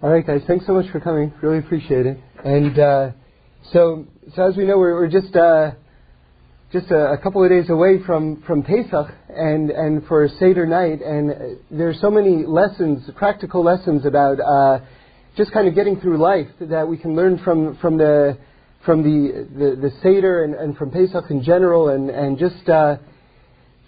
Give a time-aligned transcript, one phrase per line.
[0.00, 0.42] All right, guys.
[0.46, 1.32] Thanks so much for coming.
[1.42, 2.18] Really appreciate it.
[2.44, 3.10] And uh,
[3.72, 5.72] so, so as we know, we're, we're just uh,
[6.70, 11.02] just a, a, couple of days away from, from Pesach and and for Seder night,
[11.02, 11.34] and uh,
[11.72, 14.84] there are so many lessons, practical lessons about uh,
[15.36, 18.38] just kind of getting through life that we can learn from from the
[18.86, 22.98] from the the, the Seder and, and from Pesach in general, and and just uh,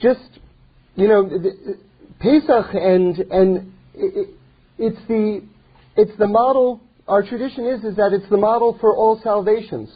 [0.01, 0.41] just
[0.97, 1.79] you know the,
[2.19, 4.31] Pesach and and it,
[4.77, 5.45] it's the
[6.01, 6.81] it's the model.
[7.07, 9.91] Our tradition is is that it's the model for all salvations.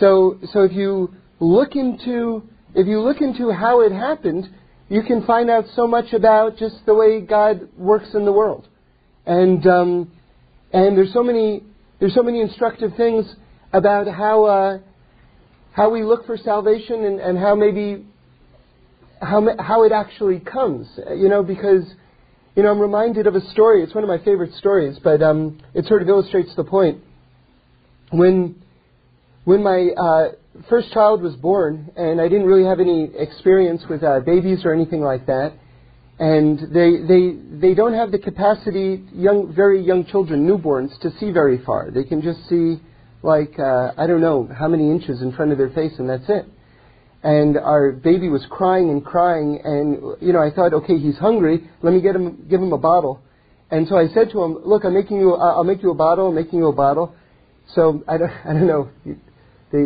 [0.00, 2.42] So so if you look into
[2.74, 4.48] if you look into how it happened,
[4.88, 8.66] you can find out so much about just the way God works in the world,
[9.26, 10.12] and um,
[10.72, 11.62] and there's so many
[12.00, 13.24] there's so many instructive things
[13.72, 14.78] about how uh,
[15.72, 18.04] how we look for salvation and, and how maybe
[19.20, 20.88] how how it actually comes.
[21.16, 21.84] You know because
[22.58, 23.84] you know, I'm reminded of a story.
[23.84, 27.04] It's one of my favorite stories, but um, it sort of illustrates the point.
[28.10, 28.60] When,
[29.44, 30.32] when my uh,
[30.68, 34.74] first child was born, and I didn't really have any experience with uh, babies or
[34.74, 35.52] anything like that,
[36.18, 41.30] and they, they, they don't have the capacity, young, very young children, newborns, to see
[41.30, 41.92] very far.
[41.92, 42.82] They can just see,
[43.22, 46.28] like, uh, I don't know how many inches in front of their face, and that's
[46.28, 46.44] it
[47.22, 49.60] and our baby was crying and crying.
[49.64, 51.68] And you know I thought okay he's hungry.
[51.82, 53.20] Let me get him give him a bottle.
[53.70, 56.28] And so I said to him look I'm making you I'll make you a bottle
[56.28, 57.14] I'm making you a bottle.
[57.74, 58.90] So I don't I don't know.
[59.72, 59.78] They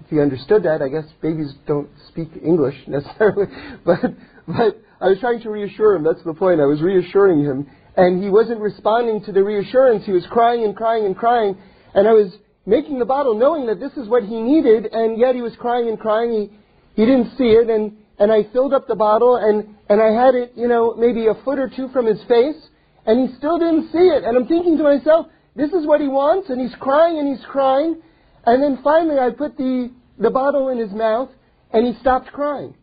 [0.00, 3.46] if he understood that I guess babies don't speak English necessarily.
[3.84, 4.00] But
[4.46, 6.02] but I was trying to reassure him.
[6.04, 6.60] That's the point.
[6.60, 7.68] I was reassuring him.
[7.96, 10.06] And he wasn't responding to the reassurance.
[10.06, 11.56] He was crying and crying and crying.
[11.94, 12.32] And I was
[12.68, 15.88] making the bottle knowing that this is what he needed, and yet he was crying
[15.88, 16.30] and crying.
[16.30, 20.12] He, he didn't see it, and, and I filled up the bottle, and, and I
[20.12, 22.60] had it, you know, maybe a foot or two from his face,
[23.06, 24.22] and he still didn't see it.
[24.22, 27.44] And I'm thinking to myself, this is what he wants, and he's crying and he's
[27.46, 28.02] crying.
[28.44, 31.30] And then finally I put the, the bottle in his mouth,
[31.72, 32.74] and he stopped crying.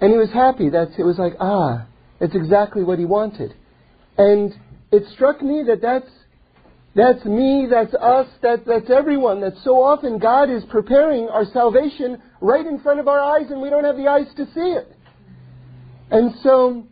[0.00, 0.70] And he was happy.
[0.70, 1.86] That's, it was like, ah,
[2.18, 3.54] it's exactly what he wanted.
[4.16, 4.54] And
[4.90, 6.10] it struck me that that's
[6.94, 9.40] that's me, that's us, that, that's everyone.
[9.40, 13.60] That so often God is preparing our salvation right in front of our eyes and
[13.60, 14.96] we don't have the eyes to see it.
[16.10, 16.86] And so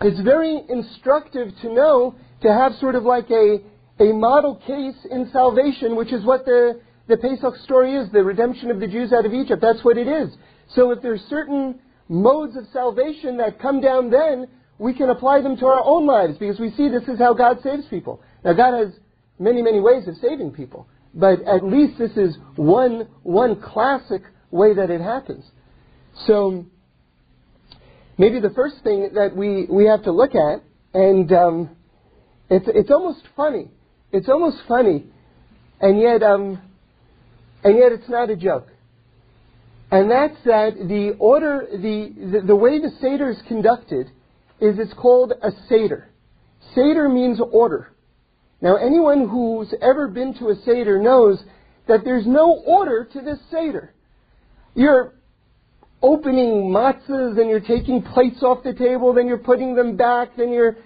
[0.00, 3.58] it's very instructive to know, to have sort of like a,
[4.00, 8.70] a model case in salvation, which is what the, the Pesach story is, the redemption
[8.70, 9.60] of the Jews out of Egypt.
[9.60, 10.34] That's what it is.
[10.74, 15.56] So if there's certain modes of salvation that come down then, we can apply them
[15.58, 18.22] to our own lives because we see this is how God saves people.
[18.44, 18.94] Now God has
[19.38, 20.88] many, many ways of saving people.
[21.14, 25.44] But at least this is one, one classic way that it happens.
[26.26, 26.66] So
[28.16, 30.62] maybe the first thing that we, we have to look at,
[30.94, 31.70] and um,
[32.50, 33.70] it's, it's almost funny.
[34.10, 35.04] It's almost funny,
[35.80, 36.60] and yet, um,
[37.62, 38.68] and yet it's not a joke.
[39.90, 44.06] And that's that the order, the, the, the way the Seder is conducted
[44.60, 46.08] is it's called a Seder.
[46.74, 47.92] Seder means order.
[48.60, 51.42] Now, anyone who's ever been to a Seder knows
[51.86, 53.94] that there's no order to this Seder.
[54.74, 55.14] You're
[56.02, 60.52] opening matzahs and you're taking plates off the table, then you're putting them back, then
[60.52, 60.76] you're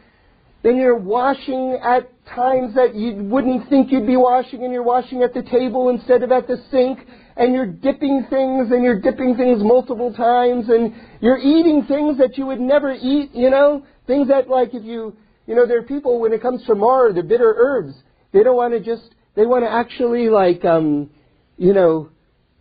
[0.63, 5.25] then you're washing at times that you wouldn't think you'd be washing, and you're washing
[5.25, 7.01] at the table instead of at the sink,
[7.37, 12.39] and you're dipping things, and you're dipping things multiple times, and you're eating things that
[12.39, 13.85] you would never eat, you know?
[14.07, 15.17] Things that, like, if you
[15.47, 17.95] you know, there are people when it comes to mar, the bitter herbs,
[18.33, 21.11] they don't want to just, they want to actually like, um,
[21.57, 22.11] you know,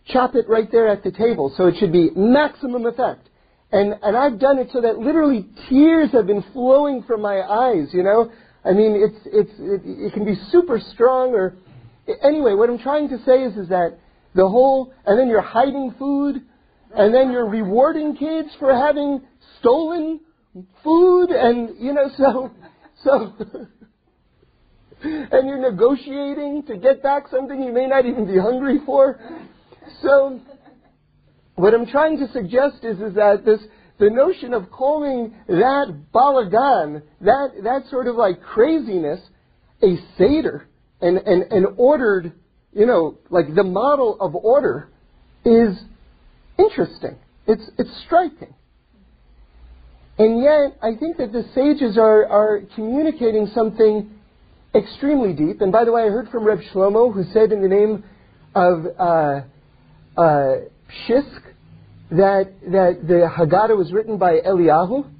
[0.06, 1.52] chop it right there at the table.
[1.56, 3.28] So it should be maximum effect.
[3.70, 7.88] And, and I've done it so that literally tears have been flowing from my eyes,
[7.92, 8.30] you know?
[8.64, 11.54] I mean, it's, it's, it, it can be super strong or,
[12.22, 13.98] anyway, what I'm trying to say is, is that
[14.34, 16.42] the whole, and then you're hiding food,
[16.94, 19.22] and then you're rewarding kids for having
[19.58, 20.20] stolen
[20.82, 22.50] food, and, you know, so,
[23.04, 23.34] so,
[25.02, 29.18] and you're negotiating to get back something you may not even be hungry for.
[30.02, 30.40] So,
[31.54, 33.60] what I'm trying to suggest is, is that this,
[33.98, 39.20] the notion of calling that balagan, that, that sort of like craziness,
[39.82, 40.68] a Seder,
[41.00, 42.32] and, and, an ordered,
[42.72, 44.88] you know, like the model of order,
[45.44, 45.76] is
[46.58, 47.16] interesting.
[47.46, 48.54] It's, it's striking.
[50.22, 54.08] And yet, I think that the sages are, are communicating something
[54.72, 55.60] extremely deep.
[55.60, 58.04] And by the way, I heard from Reb Shlomo, who said in the name
[58.54, 59.40] of uh,
[60.16, 60.54] uh,
[60.86, 61.40] Pshisk
[62.12, 65.10] that, that the Haggadah was written by Eliyahu.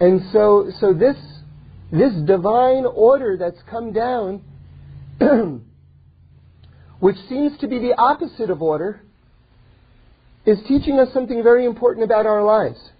[0.00, 1.16] And so, so this,
[1.90, 4.42] this divine order that's come down,
[7.00, 9.00] which seems to be the opposite of order,
[10.44, 12.90] is teaching us something very important about our lives.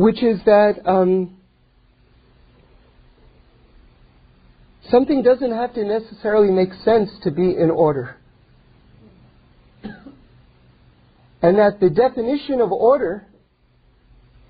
[0.00, 1.36] Which is that um,
[4.88, 8.16] something doesn't have to necessarily make sense to be in order.
[11.42, 13.26] And that the definition of order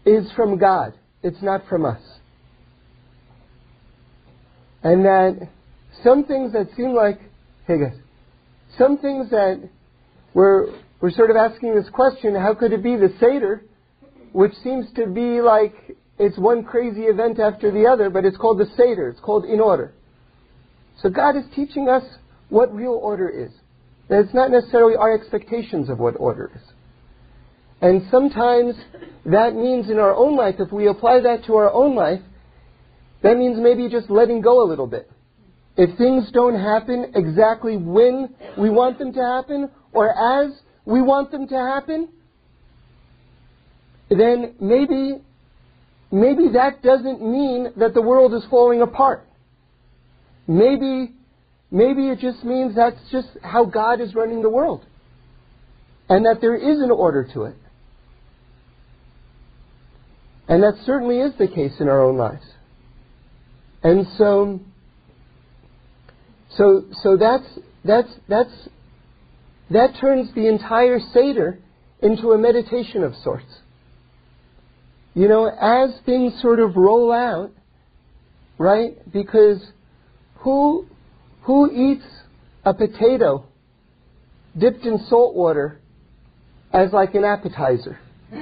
[0.07, 0.95] is from God.
[1.25, 2.01] It's not from us.
[4.85, 5.49] And that
[6.05, 7.19] some things that seem like,
[7.67, 7.99] hey guys,
[8.79, 9.69] some things that
[10.33, 10.69] we're,
[11.01, 13.65] we're sort of asking this question, how could it be the Seder,
[14.33, 15.75] which seems to be like
[16.19, 19.59] it's one crazy event after the other, but it's called the Seder, it's called in
[19.59, 19.93] order.
[21.03, 22.05] So God is teaching us
[22.51, 23.51] what real order is.
[24.11, 26.63] And it's not necessarily our expectations of what order is.
[27.81, 28.75] And sometimes
[29.25, 32.21] that means in our own life, if we apply that to our own life,
[33.23, 35.11] that means maybe just letting go a little bit.
[35.77, 40.51] If things don't happen exactly when we want them to happen or as
[40.85, 42.09] we want them to happen,
[44.11, 45.21] then maybe,
[46.11, 49.25] maybe that doesn't mean that the world is falling apart.
[50.49, 51.13] Maybe,
[51.71, 54.85] maybe it just means that's just how God is running the world.
[56.09, 57.57] And that there is an order to it.
[60.49, 62.43] And that certainly is the case in our own lives.
[63.85, 64.59] And so,
[66.57, 67.47] so, so that's,
[67.85, 68.69] that's, that's,
[69.71, 71.61] that turns the entire Seder
[72.03, 73.47] into a meditation of sorts.
[75.15, 77.51] You know, as things sort of roll out,
[78.59, 78.97] right?
[79.13, 79.61] Because
[80.37, 80.87] who,
[81.43, 82.05] who eats
[82.65, 83.45] a potato
[84.57, 85.81] dipped in salt water
[86.73, 87.99] as like an appetizer?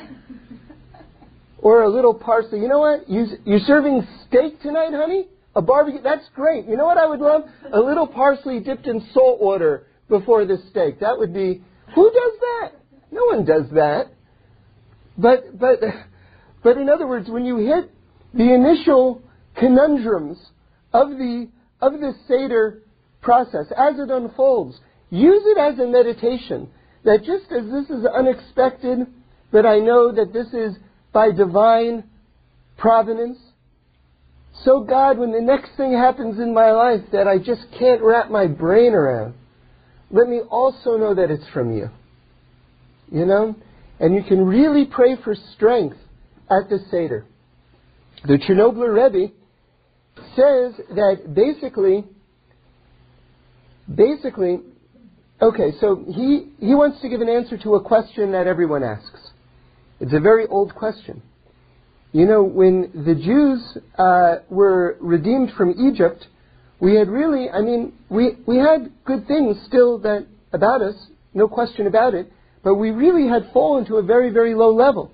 [1.59, 2.61] or a little parsley.
[2.61, 3.09] You know what?
[3.09, 5.27] You, you're serving steak tonight, honey?
[5.57, 6.03] A barbecue?
[6.03, 6.67] That's great.
[6.67, 7.43] You know what I would love?
[7.73, 11.01] A little parsley dipped in salt water before the steak.
[11.01, 11.63] That would be.
[11.95, 12.69] Who does that?
[13.11, 14.13] No one does that.
[15.17, 15.81] But but
[16.63, 17.91] but in other words, when you hit
[18.35, 19.23] the initial
[19.57, 20.39] conundrums
[20.93, 21.49] of the
[21.81, 22.83] of the Seder
[23.21, 24.79] process as it unfolds,
[25.11, 26.69] use it as a meditation.
[27.05, 29.07] That just as this is unexpected,
[29.53, 30.77] that I know that this is
[31.13, 32.05] by divine
[32.77, 33.39] providence.
[34.65, 38.31] So, God, when the next thing happens in my life that I just can't wrap
[38.31, 39.35] my brain around,
[40.11, 41.91] let me also know that it's from you.
[43.11, 43.55] You know?
[44.01, 45.97] And you can really pray for strength
[46.51, 47.27] at the Seder.
[48.25, 49.33] The Chernobyl Rebbe
[50.35, 52.05] says that basically,
[53.93, 54.61] basically,
[55.41, 59.21] okay, so he, he wants to give an answer to a question that everyone asks.
[60.01, 61.23] It's a very old question.
[62.13, 66.27] You know, when the Jews uh, were redeemed from Egypt,
[66.81, 70.95] we had really, I mean, we, we had good things still that about us,
[71.35, 75.13] no question about it, but we really had fallen to a very, very low level.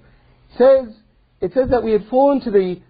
[0.57, 0.95] Says,
[1.45, 2.81] it says that we had fallen to the,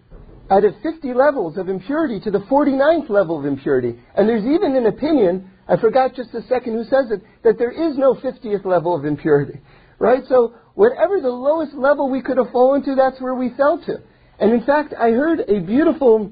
[0.49, 3.99] out of 50 levels of impurity, to the 49th level of impurity.
[4.17, 7.73] And there's even an opinion, I forgot just a second who says it, that there
[7.73, 9.61] is no 50th level of impurity.
[9.99, 10.23] Right?
[10.29, 13.97] So whatever the lowest level we could have fallen to, that's where we fell to.
[14.39, 16.31] And in fact, I heard a beautiful,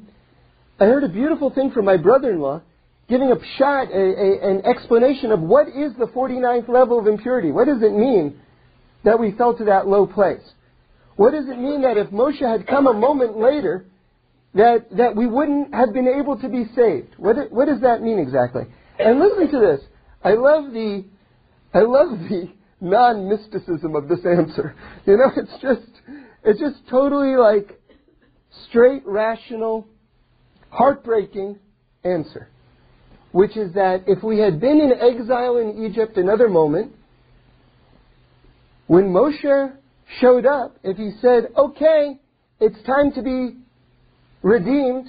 [0.78, 2.62] I heard a beautiful thing from my brother-in-law,
[3.08, 7.50] giving a shot, a, a, an explanation of what is the 49th level of impurity.
[7.50, 8.38] What does it mean
[9.02, 10.42] that we fell to that low place?
[11.16, 13.87] What does it mean that if Moshe had come a moment later,
[14.54, 17.14] that, that we wouldn't have been able to be saved?
[17.16, 18.62] What, what does that mean exactly?
[18.99, 19.81] And listen to this.
[20.25, 21.04] I love the,
[21.75, 22.52] I love the,
[22.83, 24.75] non-mysticism of this answer.
[25.07, 25.90] You know, it's just,
[26.45, 27.81] it's just totally like
[28.69, 29.87] straight, rational,
[30.71, 31.59] heartbreaking
[32.04, 32.49] answer.
[33.33, 36.92] Which is that if we had been in exile in Egypt another moment,
[38.87, 39.73] when Moshe
[40.21, 42.19] showed up, if he said, okay,
[42.61, 43.57] it's time to be
[44.42, 45.07] redeemed,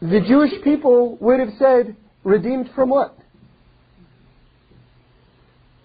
[0.00, 3.16] the Jewish people would have said, redeemed from what?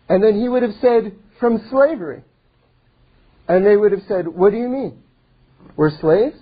[0.09, 2.23] And then he would have said, from slavery.
[3.47, 5.01] And they would have said, what do you mean?
[5.75, 6.37] We're slaves?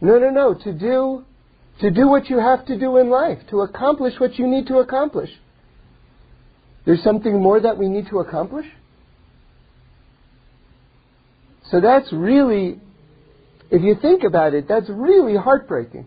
[0.00, 0.54] No, no, no.
[0.54, 1.24] To do,
[1.80, 4.78] to do what you have to do in life, to accomplish what you need to
[4.78, 5.30] accomplish.
[6.88, 8.64] There's something more that we need to accomplish?
[11.70, 12.80] So that's really,
[13.70, 16.06] if you think about it, that's really heartbreaking.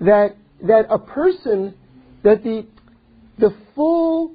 [0.00, 1.74] That, that a person,
[2.24, 2.66] that the,
[3.38, 4.32] the full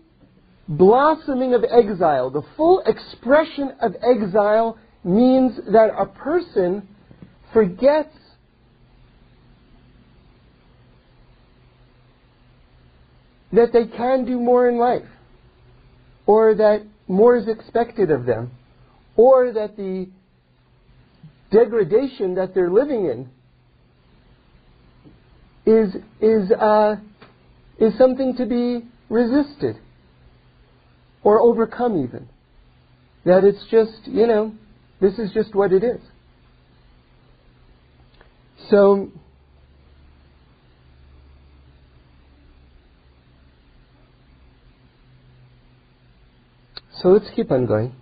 [0.68, 6.88] blossoming of exile, the full expression of exile means that a person
[7.52, 8.16] forgets
[13.52, 15.02] that they can do more in life,
[16.32, 18.52] or that more is expected of them,
[19.18, 20.08] or that the
[21.52, 23.30] degradation that they're living in
[25.66, 26.96] is is uh,
[27.80, 29.76] is something to be resisted
[31.22, 32.30] or overcome even.
[33.26, 34.54] That it's just you know
[35.02, 36.00] this is just what it is.
[38.70, 39.12] So
[47.00, 47.96] So let's keep on going.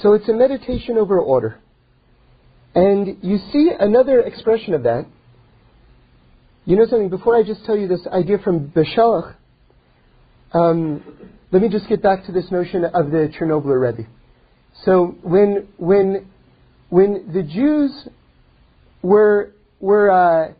[0.00, 1.58] So it's a meditation over order.
[2.74, 5.06] And you see another expression of that.
[6.64, 9.34] You know something, before I just tell you this idea from Beshalach,
[10.52, 11.02] um,
[11.50, 14.08] let me just get back to this notion of the Chernobyl Rebbe.
[14.84, 16.30] So when, when,
[16.88, 18.08] when the Jews
[19.02, 20.52] were, were uh,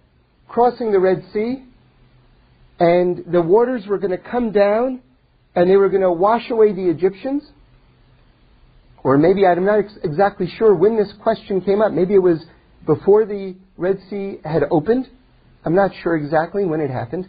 [0.48, 1.64] crossing the Red Sea,
[2.78, 5.00] and the waters were going to come down
[5.54, 7.42] and they were going to wash away the Egyptians.
[9.04, 11.92] Or maybe I'm not ex- exactly sure when this question came up.
[11.92, 12.44] Maybe it was
[12.86, 15.08] before the Red Sea had opened.
[15.64, 17.28] I'm not sure exactly when it happened.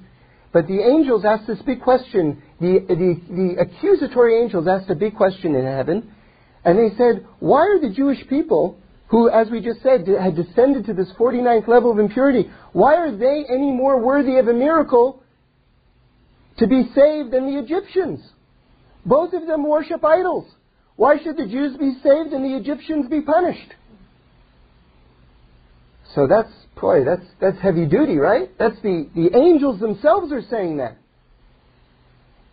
[0.51, 2.41] But the angels asked this big question.
[2.61, 6.13] The, the, the accusatory angels asked a big question in heaven.
[6.63, 8.77] And they said, Why are the Jewish people,
[9.07, 13.15] who, as we just said, had descended to this 49th level of impurity, why are
[13.15, 15.22] they any more worthy of a miracle
[16.57, 18.19] to be saved than the Egyptians.
[19.05, 20.45] Both of them worship idols.
[20.95, 23.73] Why should the Jews be saved and the Egyptians be punished?
[26.13, 28.49] So that's, boy, that's, that's heavy duty, right?
[28.59, 30.97] That's the, the angels themselves are saying that.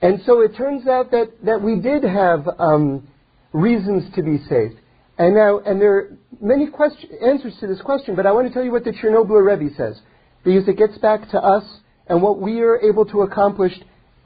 [0.02, 3.06] And so it turns out that, that we did have um,
[3.52, 4.76] reasons to be saved.
[5.18, 8.54] And now, and there are many question, answers to this question, but I want to
[8.54, 10.00] tell you what the Chernobyl Rebbe says,
[10.42, 11.64] because it gets back to us
[12.08, 13.72] and what we are able to accomplish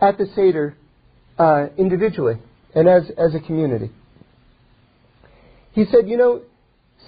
[0.08, 0.76] at the Seder
[1.38, 2.36] uh, individually
[2.74, 3.90] and as, as a community.
[5.72, 6.42] He said, you know,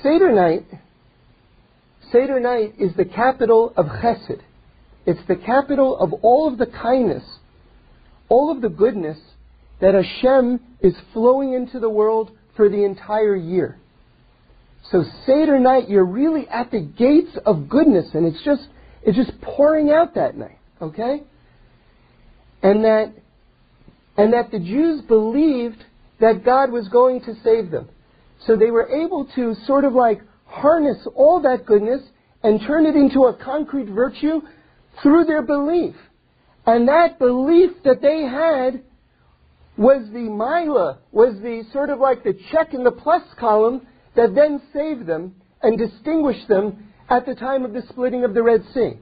[0.03, 0.67] Seder night,
[2.11, 4.41] Seder night is the capital of Chesed.
[5.07, 7.23] It's the capital of all of the kindness,
[8.29, 9.19] all of the goodness
[9.81, 13.79] that Hashem is flowing into the world for the entire year.
[14.91, 18.69] So Seder night, you're really at the gates of goodness, and it's just
[19.03, 20.59] it's just pouring out that night.
[20.81, 21.23] Okay?
[22.67, 23.13] And that
[24.17, 25.85] and that the Jews believed
[26.21, 27.89] that God was going to save them.
[28.47, 32.03] So they were able to sort of like harness all that goodness
[32.43, 34.41] and turn it into a concrete virtue
[35.03, 35.95] through their belief.
[36.65, 38.83] And that belief that they had
[39.77, 44.35] was the mila, was the sort of like the check in the plus column that
[44.35, 48.65] then saved them and distinguished them at the time of the splitting of the Red
[48.75, 48.95] Sea.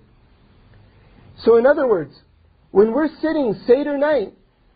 [1.44, 2.14] So in other words,
[2.74, 4.32] when we're sitting Seder night,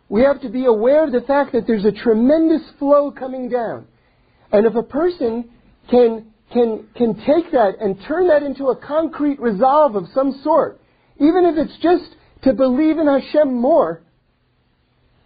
[0.09, 3.89] we have to be aware of the fact that there's a tremendous flow coming down.
[4.53, 5.51] And if a person
[5.91, 10.81] can, can, can take that and turn that into a concrete resolve of some sort,
[11.17, 14.01] even if it's just to believe in Hashem more,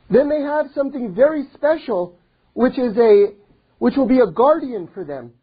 [0.08, 2.16] then they have something very special,
[2.54, 3.34] which is a,
[3.80, 5.34] which will be a guardian for them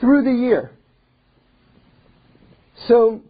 [0.00, 0.72] through the year.
[2.88, 3.20] So,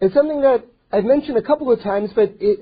[0.00, 2.58] it's something that I've mentioned a couple of times, but it,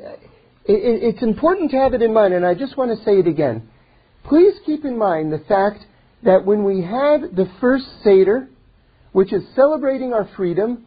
[0.64, 3.26] it, it's important to have it in mind, and I just want to say it
[3.26, 3.68] again.
[4.24, 5.84] Please keep in mind the fact
[6.24, 8.48] that when we had the first Seder,
[9.12, 10.84] which is celebrating our freedom,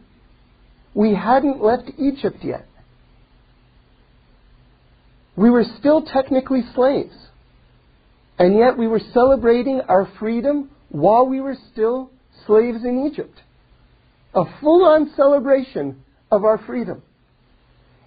[0.94, 2.66] we hadn't left Egypt yet.
[5.34, 7.14] We were still technically slaves.
[8.38, 12.10] And yet we were celebrating our freedom while we were still
[12.46, 13.38] slaves in Egypt.
[14.34, 17.02] A full on celebration of our freedom.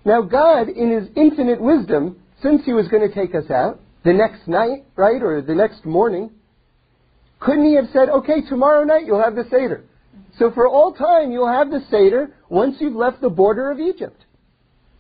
[0.06, 4.14] Now, God, in His infinite wisdom, since He was going to take us out the
[4.14, 6.30] next night, right, or the next morning,
[7.40, 9.84] couldn't He have said, okay, tomorrow night you'll have the Seder?
[10.38, 14.24] So for all time, you'll have the Seder once you've left the border of Egypt.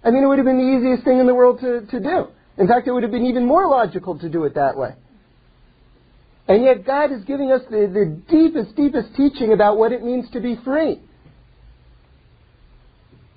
[0.03, 2.27] I mean, it would have been the easiest thing in the world to, to do.
[2.57, 4.95] In fact, it would have been even more logical to do it that way.
[6.47, 10.29] And yet, God is giving us the, the deepest, deepest teaching about what it means
[10.31, 11.01] to be free.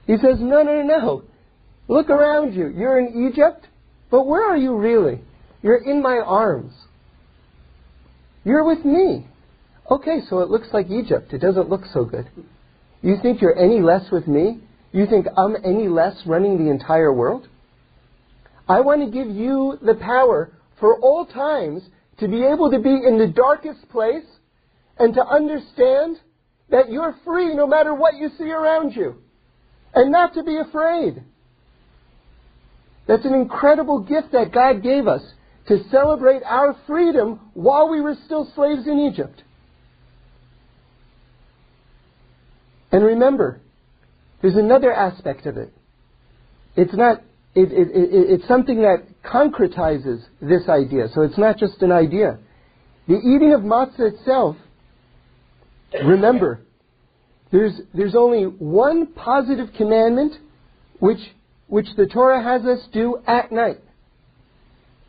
[0.07, 1.23] He says, no, no, no, no.
[1.89, 2.69] Look around you.
[2.69, 3.67] You're in Egypt,
[4.11, 5.21] but where are you really?
[5.63, 6.73] You're in my arms.
[8.45, 9.27] You're with me.
[9.91, 11.33] Okay, so it looks like Egypt.
[11.33, 12.29] It doesn't look so good.
[13.03, 14.61] You think you're any less with me?
[14.93, 17.49] You think I'm any less running the entire world?
[18.69, 21.83] I want to give you the power for all times
[22.21, 24.25] to be able to be in the darkest place
[24.99, 26.19] and to understand
[26.71, 29.17] that you're free no matter what you see around you
[29.95, 31.23] and not to be afraid.
[33.09, 35.23] That's an incredible gift that God gave us
[35.67, 39.43] to celebrate our freedom while we were still slaves in Egypt.
[42.93, 43.61] And remember,
[44.41, 45.73] there's another aspect of it.
[46.77, 47.23] It's not,
[47.55, 51.09] it, it, it, it's something that concretizes this idea.
[51.15, 52.39] So it's not just an idea.
[53.09, 54.57] The eating of matzah itself,
[55.93, 56.61] remember,
[57.51, 60.35] there's, there's only one positive commandment
[60.99, 61.19] which,
[61.69, 63.79] which the Torah has us do at night.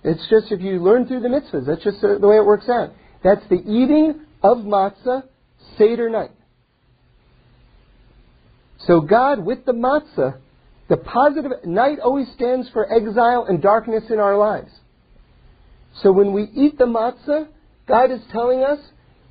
[0.03, 2.93] It's just if you learn through the mitzvahs, that's just the way it works out.
[3.23, 5.23] That's the eating of matzah
[5.77, 6.31] Seder night.
[8.85, 10.37] So God, with the matzah,
[10.87, 14.71] the positive night always stands for exile and darkness in our lives.
[16.01, 17.47] So when we eat the matzah,
[17.87, 18.79] God is telling us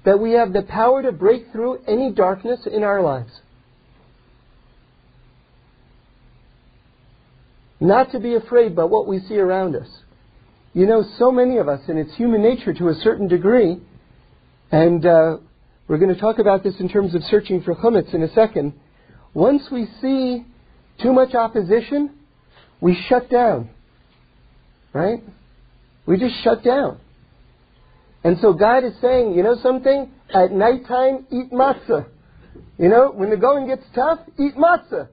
[0.05, 3.31] that we have the power to break through any darkness in our lives.
[7.81, 9.89] Not to be afraid by what we see around us.
[10.75, 13.79] You know, so many of us, and it's human nature to a certain degree,
[14.71, 15.39] and uh,
[15.87, 18.75] we're going to talk about this in terms of searching for chametz in a second.
[19.33, 20.45] Once we see
[21.03, 22.11] too much opposition,
[22.81, 23.71] we shut down.
[24.93, 25.23] Right?
[26.07, 26.99] We just shut down.
[28.25, 30.11] And so God is saying, you know something?
[30.35, 32.07] At nighttime, eat matzah.
[32.79, 35.09] You know, when the going gets tough, eat matzah.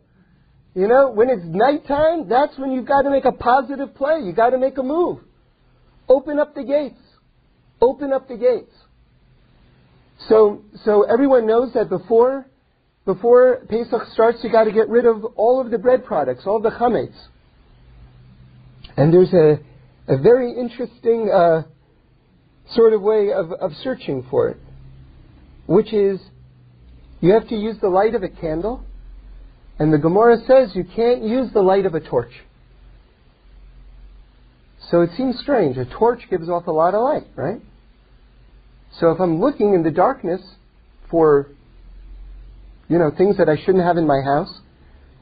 [0.75, 4.19] You know, when it's nighttime, that's when you've got to make a positive play.
[4.23, 5.19] You've got to make a move.
[6.09, 6.99] Open up the gates.
[7.81, 8.73] Open up the gates.
[10.27, 12.45] So, so everyone knows that before
[13.05, 16.59] before Pesach starts, you've got to get rid of all of the bread products, all
[16.59, 17.13] the chametz.
[18.97, 19.59] And there's a,
[20.11, 21.63] a very interesting uh,
[22.71, 24.57] sort of way of, of searching for it,
[25.67, 26.19] which is
[27.21, 28.83] you have to use the light of a candle,
[29.79, 32.31] and the Gemara says you can't use the light of a torch.
[34.89, 35.77] So it seems strange.
[35.77, 37.61] A torch gives off a lot of light, right?
[38.99, 40.41] So if I'm looking in the darkness
[41.09, 41.49] for
[42.87, 44.59] you know, things that I shouldn't have in my house,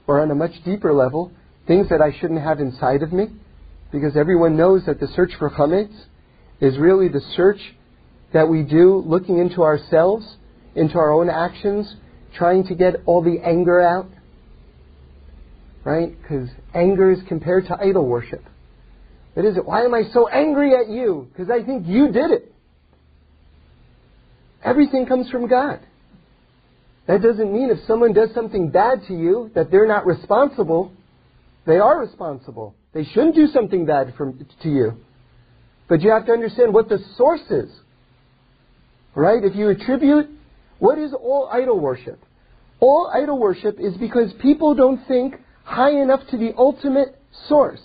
[0.05, 1.31] or on a much deeper level,
[1.65, 3.27] things that I shouldn't have inside of me,
[3.91, 5.93] because everyone knows that the search for chametz
[6.59, 7.75] is really the search
[8.33, 10.35] that we do looking into ourselves,
[10.75, 11.95] into our own actions,
[12.35, 14.09] trying to get all the anger out,
[15.83, 16.15] right?
[16.21, 18.43] Because anger is compared to idol worship.
[19.33, 19.65] What is it?
[19.65, 21.27] Why am I so angry at you?
[21.31, 22.53] Because I think you did it.
[24.63, 25.79] Everything comes from God.
[27.07, 30.93] That doesn't mean if someone does something bad to you that they're not responsible.
[31.65, 32.75] They are responsible.
[32.93, 34.93] They shouldn't do something bad from, to you.
[35.89, 37.69] But you have to understand what the source is.
[39.15, 39.43] Right?
[39.43, 40.29] If you attribute,
[40.79, 42.23] what is all idol worship?
[42.79, 47.81] All idol worship is because people don't think high enough to the ultimate source.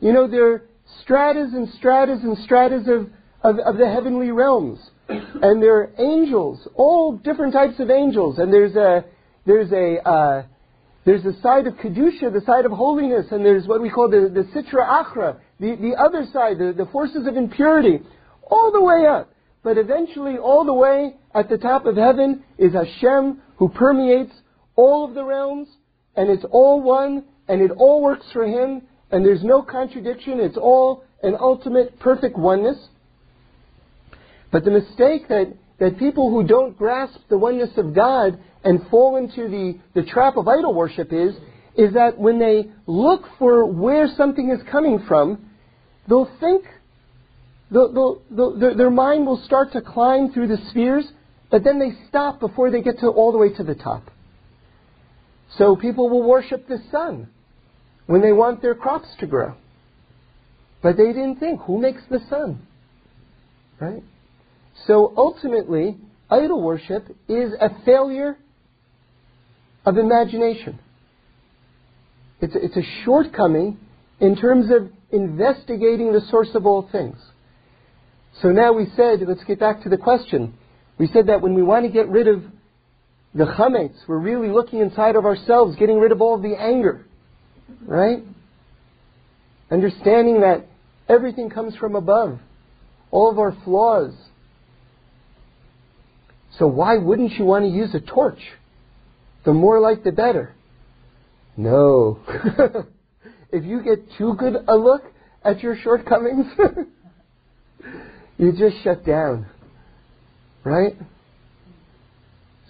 [0.00, 0.62] You know, there are
[1.02, 3.10] stratas and stratas and stratas of,
[3.42, 4.78] of, of the heavenly realms.
[5.08, 9.04] And there are angels, all different types of angels, and there's a
[9.44, 10.42] there's a uh,
[11.04, 14.30] there's a side of kedusha, the side of holiness, and there's what we call the
[14.32, 18.00] the sitra achra, the the other side, the, the forces of impurity,
[18.50, 19.30] all the way up.
[19.62, 24.32] But eventually, all the way at the top of heaven is Hashem, who permeates
[24.74, 25.68] all of the realms,
[26.16, 30.40] and it's all one, and it all works for Him, and there's no contradiction.
[30.40, 32.76] It's all an ultimate perfect oneness.
[34.52, 39.16] But the mistake that, that people who don't grasp the oneness of God and fall
[39.16, 41.34] into the, the trap of idol worship is,
[41.76, 45.50] is that when they look for where something is coming from,
[46.08, 46.64] they'll think,
[47.70, 51.04] they'll, they'll, they'll, their, their mind will start to climb through the spheres,
[51.50, 54.10] but then they stop before they get to all the way to the top.
[55.58, 57.28] So people will worship the sun
[58.06, 59.54] when they want their crops to grow.
[60.82, 62.66] But they didn't think, who makes the sun?
[63.80, 64.02] Right?
[64.86, 65.96] So ultimately,
[66.30, 68.36] idol worship is a failure
[69.86, 70.78] of imagination.
[72.40, 73.78] It's a, it's a shortcoming
[74.20, 77.16] in terms of investigating the source of all things.
[78.42, 80.54] So now we said, let's get back to the question.
[80.98, 82.42] We said that when we want to get rid of
[83.34, 87.04] the chametz, we're really looking inside of ourselves, getting rid of all of the anger,
[87.82, 88.22] right?
[89.70, 90.66] Understanding that
[91.08, 92.38] everything comes from above,
[93.10, 94.12] all of our flaws,
[96.58, 98.38] so why wouldn't you want to use a torch?
[99.44, 100.54] The more light, the better.
[101.56, 102.20] No.
[103.52, 105.02] if you get too good a look,
[105.44, 106.46] at your shortcomings?
[108.38, 109.46] you just shut down.
[110.64, 110.96] Right?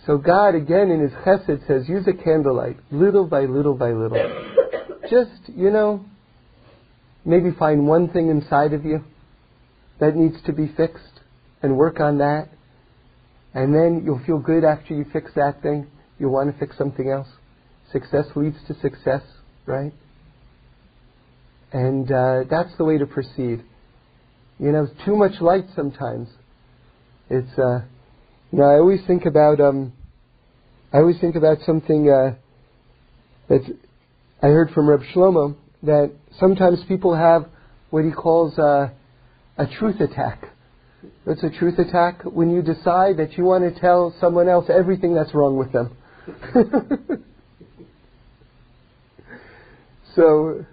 [0.06, 4.18] So God, again, in His chesed says, use a candlelight, little by little by little.
[5.10, 6.04] Just, you know,
[7.24, 9.02] maybe find one thing inside of you
[10.00, 11.20] that needs to be fixed
[11.62, 12.48] and work on that.
[13.54, 15.86] And then you'll feel good after you fix that thing.
[16.18, 17.28] You'll want to fix something else.
[17.92, 19.22] Success leads to success,
[19.64, 19.92] right?
[21.72, 23.64] And uh, that's the way to proceed.
[24.58, 26.28] You know, too much light sometimes.
[27.30, 27.80] It's, uh,
[28.54, 29.92] you know, I always think about, um,
[30.92, 32.36] I always think about something uh,
[33.48, 33.62] that
[34.40, 37.46] I heard from Reb Shlomo that sometimes people have
[37.90, 38.90] what he calls uh,
[39.58, 40.46] a truth attack.
[41.24, 42.22] What's a truth attack?
[42.22, 45.96] When you decide that you want to tell someone else everything that's wrong with them.
[50.14, 50.64] so,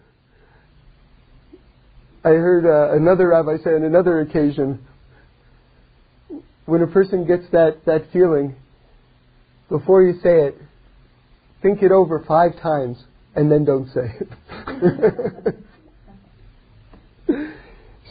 [2.24, 4.86] I heard uh, another rabbi say on another occasion,
[6.72, 8.56] when a person gets that, that feeling,
[9.68, 10.58] before you say it,
[11.62, 12.98] think it over five times
[13.36, 15.56] and then don't say it.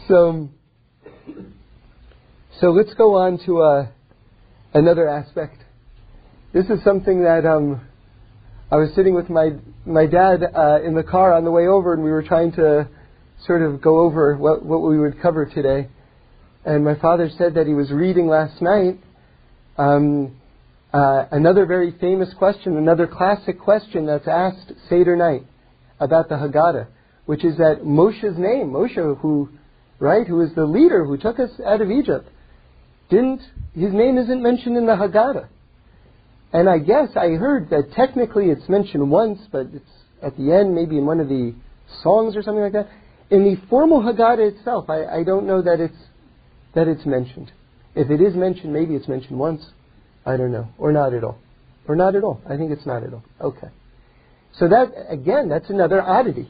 [0.09, 0.51] so,
[2.61, 3.87] so let's go on to uh,
[4.75, 5.57] another aspect.
[6.53, 7.81] This is something that um,
[8.71, 9.53] I was sitting with my
[9.87, 12.91] my dad uh, in the car on the way over, and we were trying to
[13.47, 15.89] sort of go over what what we would cover today.
[16.65, 18.99] And my father said that he was reading last night
[19.79, 20.37] um,
[20.93, 25.45] uh, another very famous question, another classic question that's asked Seder night
[26.01, 26.89] about the Haggadah,
[27.27, 29.49] which is that Moshe's name, Moshe, who,
[29.99, 32.29] right, who is the leader who took us out of Egypt,
[33.09, 33.41] didn't,
[33.75, 35.49] his name isn't mentioned in the Haggadah.
[36.53, 40.75] And I guess I heard that technically it's mentioned once, but it's at the end,
[40.75, 41.55] maybe in one of the
[42.03, 42.89] songs or something like that.
[43.31, 45.97] In the formal Haggadah itself, I, I don't know that it's,
[46.75, 47.53] that it's mentioned.
[47.95, 49.63] If it is mentioned, maybe it's mentioned once.
[50.25, 50.69] I don't know.
[50.79, 51.39] Or not at all.
[51.89, 52.41] Or not at all.
[52.49, 53.25] I think it's not at all.
[53.41, 53.69] Okay.
[54.59, 56.49] So that, again, that's another oddity.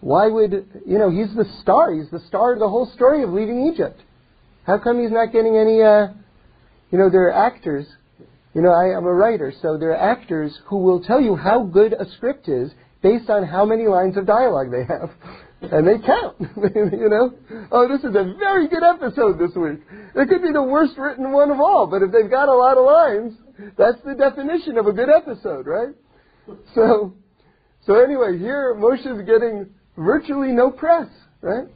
[0.00, 1.92] Why would, you know, he's the star.
[1.94, 4.00] He's the star of the whole story of leaving Egypt.
[4.64, 6.08] How come he's not getting any, uh,
[6.90, 7.86] you know, there are actors,
[8.54, 11.64] you know, I, am a writer, so there are actors who will tell you how
[11.64, 12.70] good a script is
[13.02, 15.10] based on how many lines of dialogue they have.
[15.70, 17.34] And they count, you know.
[17.70, 19.80] Oh, this is a very good episode this week.
[20.14, 22.76] It could be the worst written one of all, but if they've got a lot
[22.76, 23.34] of lines,
[23.78, 25.94] that's the definition of a good episode, right?
[26.74, 27.14] So,
[27.86, 31.08] so anyway, here Moshe is getting virtually no press,
[31.40, 31.68] right?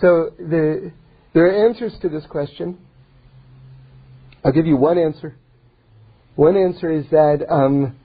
[0.00, 0.92] So the
[1.36, 2.78] there are answers to this question.
[4.44, 5.34] I'll give you one answer.
[6.34, 7.96] One answer is that um,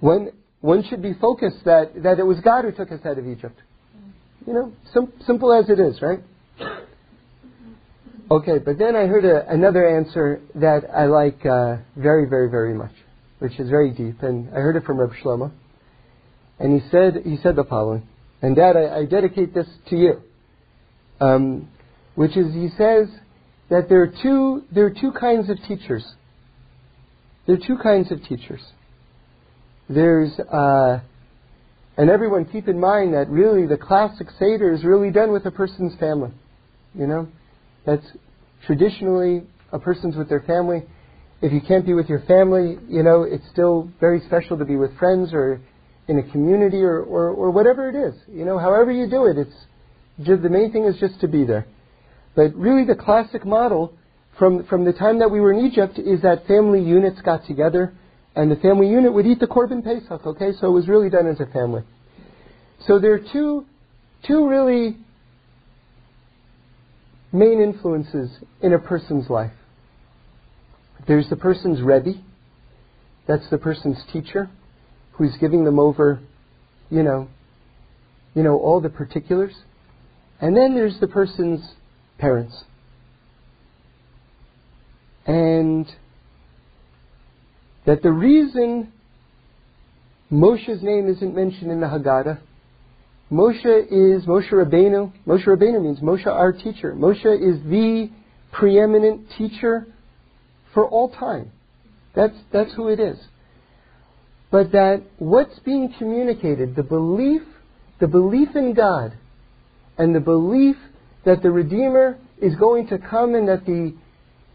[0.00, 3.26] one, one should be focused that, that it was God who took us out of
[3.26, 3.60] Egypt.
[4.48, 6.20] You know, sim- simple as it is, right?
[8.30, 12.72] Okay, but then I heard a, another answer that I like uh, very, very, very
[12.72, 12.92] much,
[13.40, 15.52] which is very deep, and I heard it from Reb Shlomo,
[16.58, 18.08] and he said he said the following,
[18.40, 20.22] and Dad, I, I dedicate this to you.
[21.20, 21.68] Um,
[22.14, 23.08] which is he says
[23.68, 26.06] that there are two there are two kinds of teachers.
[27.46, 28.62] There are two kinds of teachers.
[29.90, 31.00] There's uh,
[31.98, 35.50] and everyone keep in mind that really the classic Seder is really done with a
[35.50, 36.30] person's family.
[36.94, 37.28] You know?
[37.84, 38.06] That's
[38.64, 40.84] traditionally a person's with their family.
[41.42, 44.76] If you can't be with your family, you know, it's still very special to be
[44.76, 45.60] with friends or
[46.06, 48.14] in a community or, or, or whatever it is.
[48.28, 49.54] You know, however you do it, it's
[50.22, 51.66] just, the main thing is just to be there.
[52.36, 53.92] But really, the classic model
[54.38, 57.92] from, from the time that we were in Egypt is that family units got together
[58.38, 60.52] and the family unit would eat the Korban Pesach, okay?
[60.60, 61.82] So it was really done as a family.
[62.86, 63.66] So there are two,
[64.28, 64.96] two really
[67.32, 68.30] main influences
[68.62, 69.50] in a person's life.
[71.08, 72.12] There's the person's Rebbe,
[73.26, 74.48] that's the person's teacher,
[75.14, 76.20] who's giving them over,
[76.90, 77.26] you know,
[78.34, 79.54] you know, all the particulars.
[80.40, 81.72] And then there's the person's
[82.18, 82.62] parents.
[85.26, 85.92] And
[87.88, 88.92] that the reason
[90.30, 92.38] Moshe's name isn't mentioned in the Haggadah,
[93.32, 95.10] Moshe is Moshe Rabbeinu.
[95.26, 96.94] Moshe Rabbeinu means Moshe our teacher.
[96.94, 98.10] Moshe is the
[98.52, 99.86] preeminent teacher
[100.74, 101.50] for all time.
[102.14, 103.16] That's, that's who it is.
[104.50, 107.40] But that what's being communicated, the belief,
[108.00, 109.16] the belief in God,
[109.96, 110.76] and the belief
[111.24, 113.94] that the Redeemer is going to come and that the,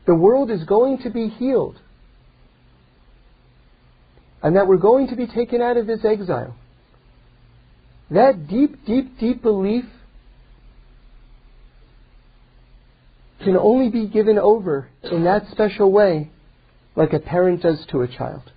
[0.05, 1.79] the world is going to be healed
[4.43, 6.55] and that we're going to be taken out of this exile.
[8.11, 9.85] That deep, deep, deep belief
[13.43, 16.29] can only be given over in that special way,
[16.95, 18.51] like a parent does to a child.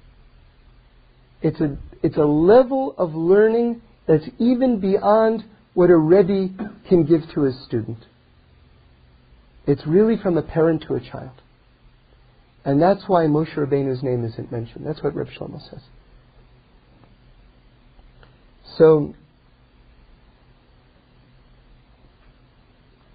[1.40, 5.44] It's a, it's a level of learning that's even beyond
[5.75, 6.49] what a Rebbe
[6.88, 7.99] can give to his student.
[9.66, 11.33] It's really from a parent to a child.
[12.67, 14.85] And that's why Moshe Rabbeinu's name isn't mentioned.
[14.85, 15.81] That's what Reb Shlomo says.
[18.77, 19.15] So,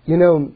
[0.05, 0.53] you know,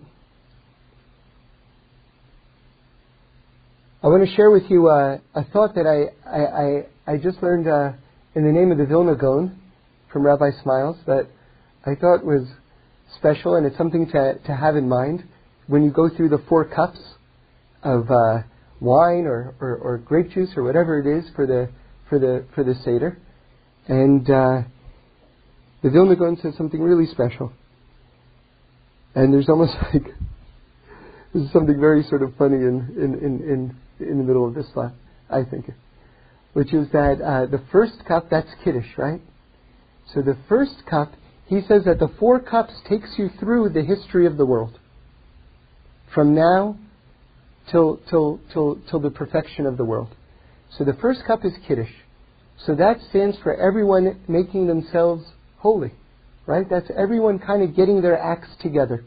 [4.02, 7.44] I want to share with you uh, a thought that I, I, I, I just
[7.44, 7.92] learned uh,
[8.34, 9.60] in the name of the Vilna Gaon
[10.14, 11.28] from Rabbi Smiles that
[11.86, 12.48] I thought was
[13.18, 15.26] special, and it's something to, to have in mind
[15.68, 17.00] when you go through the four cups
[17.84, 18.44] of uh,
[18.86, 21.70] wine or, or, or, grape juice or whatever it is for the
[22.08, 23.18] for the for the seder,
[23.88, 24.62] and uh,
[25.84, 27.52] the Vilna Gaon says something really special,
[29.16, 30.06] and there's almost like
[31.34, 34.54] this is something very sort of funny in in in in, in the middle of
[34.54, 34.94] this slide,
[35.30, 35.66] I think,
[36.54, 39.22] which is that uh, the first cup that's kiddush, right?
[40.14, 41.14] So the first cup,
[41.48, 44.80] he says that the four cups takes you through the history of the world.
[46.14, 46.78] From now
[47.72, 50.16] till, till, till, till the perfection of the world.
[50.78, 51.92] So the first cup is Kiddush.
[52.58, 55.26] So that stands for everyone making themselves
[55.58, 55.94] holy,
[56.46, 56.70] right?
[56.70, 59.04] That's everyone kind of getting their acts together.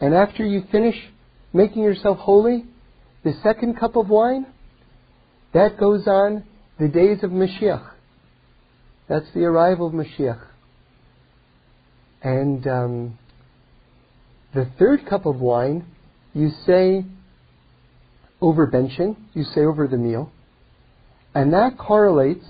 [0.00, 0.96] And after you finish
[1.52, 2.64] making yourself holy,
[3.24, 4.46] the second cup of wine,
[5.54, 6.44] that goes on
[6.78, 7.90] the days of Mashiach.
[9.08, 10.40] That's the arrival of Mashiach.
[12.22, 13.18] And um,
[14.54, 15.86] the third cup of wine,
[16.34, 17.04] you say
[18.40, 20.30] over benching, you say over the meal,
[21.34, 22.46] and that correlates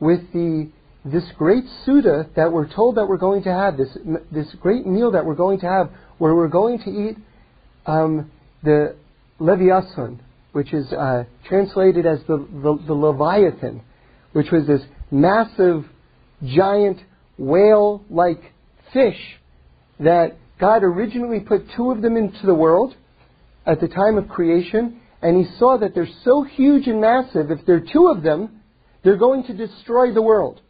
[0.00, 0.70] with the
[1.04, 3.96] this great Seudah that we're told that we're going to have, this,
[4.30, 7.16] this great meal that we're going to have, where we're going to eat
[7.86, 8.30] um,
[8.62, 8.96] the
[9.38, 10.20] Leviathan,
[10.52, 13.80] which is uh, translated as the, the, the Leviathan,
[14.32, 15.84] which was this massive,
[16.44, 16.98] giant,
[17.38, 18.52] whale like
[18.92, 19.38] fish
[20.00, 22.94] that God originally put two of them into the world
[23.66, 27.64] at the time of creation, and he saw that they're so huge and massive, if
[27.66, 28.60] there are two of them,
[29.02, 30.60] they're going to destroy the world.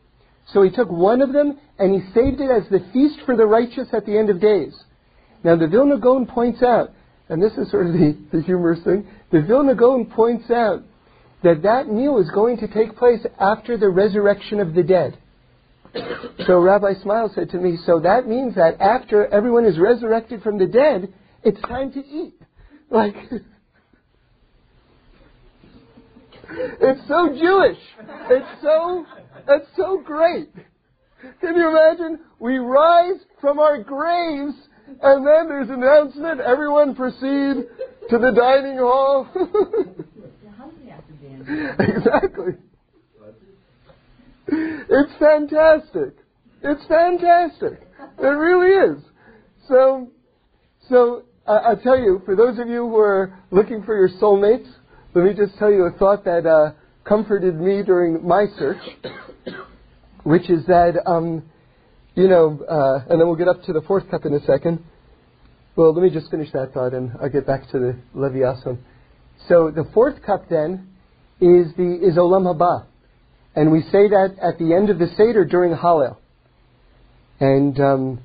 [0.52, 3.46] So he took one of them and he saved it as the feast for the
[3.46, 4.74] righteous at the end of days.
[5.44, 6.90] Now the Vilna Gaon points out,
[7.28, 10.82] and this is sort of the, the humorous thing, the Vilna Gaon points out
[11.42, 15.18] that that meal is going to take place after the resurrection of the dead.
[16.46, 20.58] So Rabbi Smile said to me, so that means that after everyone is resurrected from
[20.58, 22.34] the dead, it's time to eat.
[22.90, 23.16] Like,
[26.80, 27.76] it's so Jewish.
[28.30, 29.04] It's so,
[29.46, 30.48] that's so great.
[31.42, 32.20] Can you imagine?
[32.38, 34.54] We rise from our graves
[35.02, 37.66] and then there's an announcement, everyone proceed
[38.10, 39.28] to the dining hall.
[41.78, 42.54] exactly.
[44.90, 46.14] It's fantastic.
[46.62, 47.80] It's fantastic.
[48.18, 49.02] It really is.
[49.68, 50.08] So,
[50.88, 54.68] so I'll tell you, for those of you who are looking for your soulmates,
[55.14, 56.72] let me just tell you a thought that uh,
[57.04, 58.82] comforted me during my search,
[60.24, 61.42] which is that, um,
[62.14, 64.84] you know, uh, and then we'll get up to the fourth cup in a second.
[65.76, 68.84] Well, let me just finish that thought and I'll get back to the Leviathan.
[69.48, 70.88] So the fourth cup then
[71.40, 72.86] is the is Olam Haba.
[73.54, 76.16] And we say that at the end of the Seder during Hallel.
[77.40, 78.20] And um,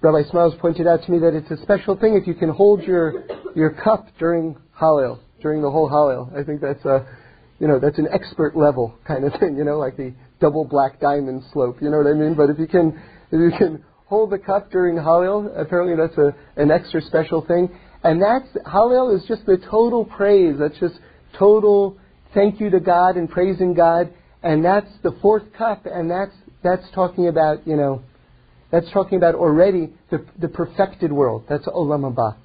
[0.00, 2.82] Rabbi Smiles pointed out to me that it's a special thing if you can hold
[2.82, 6.36] your, your cup during Hallel, during the whole Hallel.
[6.36, 7.06] I think that's a,
[7.58, 11.00] you know, that's an expert level kind of thing, you know, like the double black
[11.00, 12.34] diamond slope, you know what I mean?
[12.34, 13.00] But if you can,
[13.32, 17.70] if you can hold the cup during Hallel, apparently that's a, an extra special thing.
[18.04, 20.56] And that's, Hallel is just the total praise.
[20.58, 21.00] That's just
[21.38, 21.98] total
[22.34, 24.12] thank you to God and praising God
[24.46, 28.02] and that's the fourth cup, and that's that's talking about you know,
[28.70, 31.44] that's talking about already the the perfected world.
[31.48, 32.36] That's olam haba.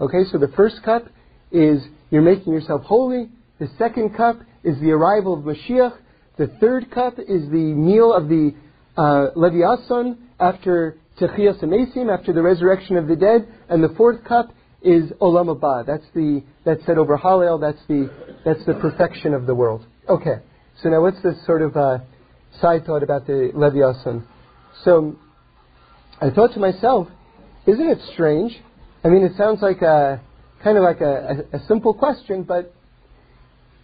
[0.00, 1.06] Okay, so the first cup
[1.52, 3.28] is you're making yourself holy.
[3.58, 5.98] The second cup is the arrival of Mashiach.
[6.38, 8.54] The third cup is the meal of the
[8.96, 13.46] uh, Leviathan after Techias Hameisim, after the resurrection of the dead.
[13.68, 15.84] And the fourth cup is Olam Haba.
[15.84, 17.60] That's the that's said over Hallel.
[17.60, 18.10] That's the
[18.42, 19.84] that's the perfection of the world.
[20.08, 20.40] Okay.
[20.82, 21.98] So now what's this sort of uh,
[22.60, 24.26] side thought about the Leviathan?
[24.84, 25.16] So
[26.20, 27.08] I thought to myself,
[27.66, 28.56] isn't it strange?
[29.02, 30.20] I mean, it sounds like a
[30.62, 32.74] kind of like a, a, a simple question, but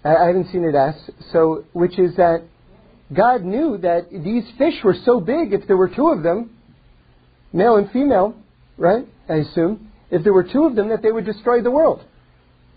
[0.04, 1.10] I, I haven't seen it asked.
[1.32, 2.42] So, which is that
[3.14, 6.50] God knew that these fish were so big, if there were two of them,
[7.52, 8.34] male and female,
[8.76, 9.06] right?
[9.28, 9.90] I assume.
[10.10, 12.04] if there were two of them, that they would destroy the world.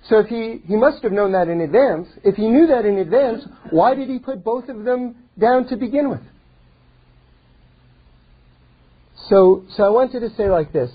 [0.10, 2.08] So if he, he must have known that in advance.
[2.24, 5.78] If he knew that in advance, why did he put both of them down to
[5.78, 6.22] begin with?
[9.30, 10.92] So, so I wanted to say like this,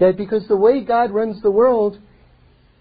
[0.00, 1.98] that because the way God runs the world,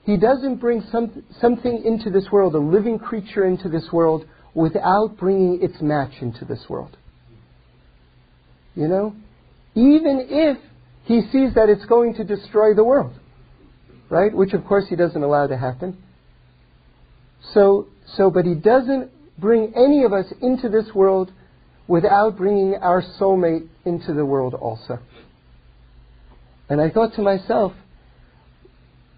[0.04, 5.18] he doesn't bring some, something into this world, a living creature into this world, without
[5.18, 6.98] bringing its match into this world.
[8.76, 9.16] You know?
[9.76, 10.58] Even if
[11.06, 13.14] he sees that it's going to destroy the world
[14.14, 14.32] right?
[14.32, 15.98] Which of course he doesn't allow to happen.
[17.52, 21.32] So, so, but he doesn't bring any of us into this world
[21.88, 25.00] without bringing our soulmate into the world also.
[26.70, 27.74] And I thought to myself,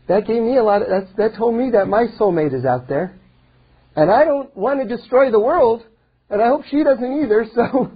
[0.07, 2.87] that gave me a lot of, that, that told me that my soulmate is out
[2.87, 3.17] there.
[3.97, 5.83] And I don't want to destroy the world,
[6.29, 7.91] and I hope she doesn't either, so,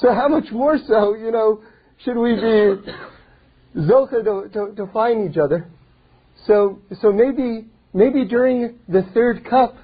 [0.00, 1.62] so how much more so, you know,
[2.04, 2.92] should we be
[3.76, 5.68] zocha to, to, to find each other.
[6.46, 9.76] So, so maybe, maybe during the third cup,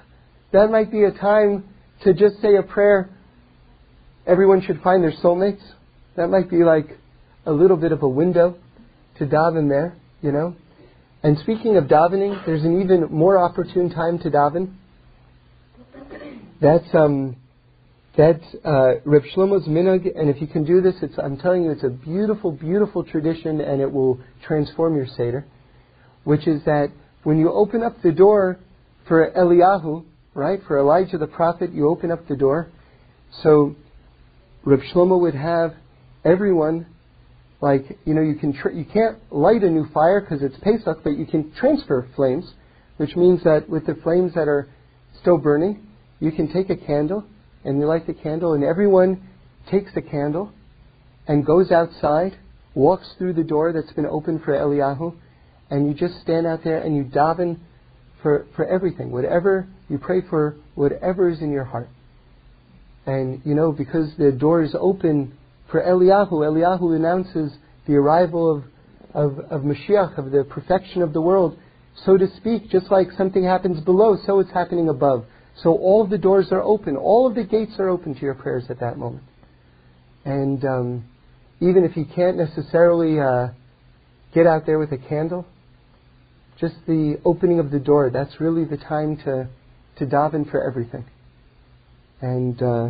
[0.51, 1.63] that might be a time
[2.03, 3.09] to just say a prayer.
[4.25, 5.61] Everyone should find their soulmates.
[6.15, 6.97] That might be like
[7.45, 8.57] a little bit of a window
[9.19, 10.55] to daven there, you know.
[11.23, 14.73] And speaking of davening, there's an even more opportune time to daven.
[16.61, 17.35] That's um,
[18.17, 21.83] that's uh, Reb Shlomo's minhag, and if you can do this, I'm telling you, it's
[21.83, 25.45] a beautiful, beautiful tradition, and it will transform your seder.
[26.23, 26.91] Which is that
[27.23, 28.57] when you open up the door
[29.07, 30.03] for Eliyahu,
[30.33, 32.71] right, for Elijah the prophet, you open up the door.
[33.43, 33.75] So
[34.65, 35.75] Reb Shlomo would have
[36.25, 36.87] everyone,
[37.61, 41.11] like you know, you can you can't light a new fire because it's Pesach, but
[41.11, 42.51] you can transfer flames,
[42.97, 44.67] which means that with the flames that are
[45.21, 45.85] still burning,
[46.19, 47.23] you can take a candle
[47.67, 49.21] and you light the candle, and everyone
[49.69, 50.53] takes the candle
[51.27, 52.37] and goes outside,
[52.73, 55.13] walks through the door that's been opened for Eliyahu,
[55.69, 57.57] and you just stand out there and you daven
[58.21, 61.89] for, for everything, whatever you pray for, whatever is in your heart.
[63.05, 65.37] And you know, because the door is open
[65.69, 67.51] for Eliyahu, Eliyahu announces
[67.85, 68.63] the arrival of,
[69.13, 71.57] of, of Mashiach, of the perfection of the world.
[72.05, 75.25] So to speak, just like something happens below, so it's happening above.
[75.63, 76.95] So all of the doors are open.
[76.95, 79.23] All of the gates are open to your prayers at that moment.
[80.23, 81.05] And um,
[81.59, 83.49] even if you can't necessarily uh,
[84.33, 85.45] get out there with a candle,
[86.59, 89.47] just the opening of the door, that's really the time to,
[89.97, 91.05] to daven for everything.
[92.21, 92.89] And, uh,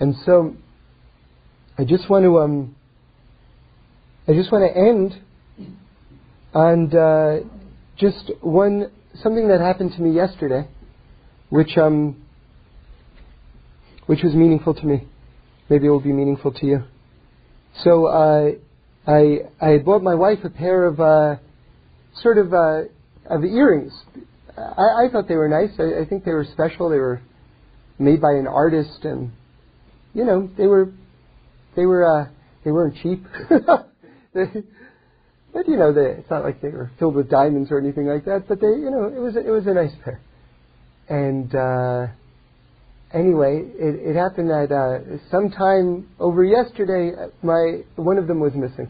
[0.00, 0.56] and so
[1.76, 2.76] I just want to, um,
[4.26, 5.22] I just want to end
[6.54, 7.40] on uh,
[7.98, 8.90] just one,
[9.22, 10.66] something that happened to me yesterday
[11.52, 12.16] which um,
[14.06, 15.06] which was meaningful to me.
[15.68, 16.84] Maybe it will be meaningful to you.
[17.84, 18.52] So uh,
[19.06, 21.36] I I bought my wife a pair of uh,
[22.22, 22.84] sort of uh,
[23.26, 23.92] of earrings.
[24.56, 25.78] I, I thought they were nice.
[25.78, 26.88] I, I think they were special.
[26.88, 27.20] They were
[27.98, 29.32] made by an artist, and
[30.14, 30.90] you know they were
[31.76, 32.28] they were uh,
[32.64, 33.26] they weren't cheap.
[34.34, 34.44] they,
[35.52, 38.24] but you know, they, it's not like they were filled with diamonds or anything like
[38.24, 38.48] that.
[38.48, 40.22] But they, you know, it was it was a nice pair.
[41.08, 42.06] And uh,
[43.12, 47.12] anyway, it, it happened that uh, sometime over yesterday,
[47.42, 48.88] my one of them was missing,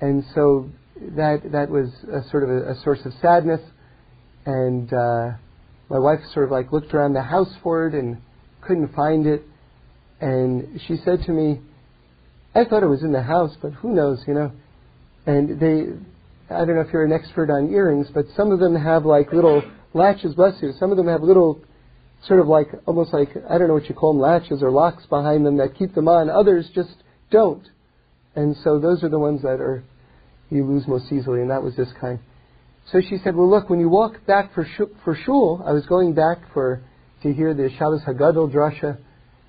[0.00, 0.68] and so
[1.16, 3.60] that that was a sort of a, a source of sadness.
[4.44, 5.32] And uh,
[5.90, 8.18] my wife sort of like looked around the house for it and
[8.60, 9.42] couldn't find it,
[10.20, 11.60] and she said to me,
[12.54, 14.52] "I thought it was in the house, but who knows, you know."
[15.26, 18.76] And they, I don't know if you're an expert on earrings, but some of them
[18.76, 19.62] have like little
[19.96, 20.72] latches, bless you.
[20.78, 21.60] Some of them have little,
[22.26, 25.06] sort of like, almost like, I don't know what you call them, latches or locks
[25.06, 26.30] behind them that keep them on.
[26.30, 26.94] Others just
[27.30, 27.66] don't.
[28.34, 29.82] And so those are the ones that are,
[30.50, 32.18] you lose most easily, and that was this kind.
[32.92, 35.86] So she said, well, look, when you walk back for, sh- for shul, I was
[35.86, 36.82] going back for,
[37.22, 38.98] to hear the Shabbos Hagadol Drasha,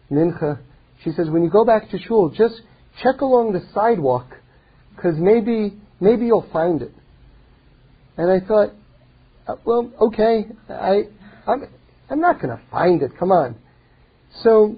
[0.10, 0.60] Mincha.
[1.04, 2.62] She says, when you go back to shul, just
[3.04, 4.28] check along the sidewalk,
[4.96, 6.94] because maybe, maybe you'll find it.
[8.18, 8.74] And I thought,
[9.48, 11.04] uh, well, okay, I,
[11.48, 11.68] I'm,
[12.10, 13.12] I'm not going to find it.
[13.18, 13.56] Come on.
[14.44, 14.76] So,